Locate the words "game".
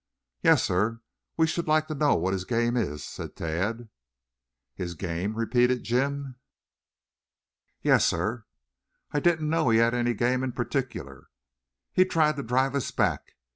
2.43-2.75, 4.95-5.35, 10.15-10.43